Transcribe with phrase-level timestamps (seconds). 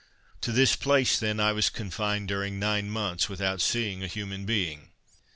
[0.41, 4.89] To this place then was I confined during nine months, without seeing a human being.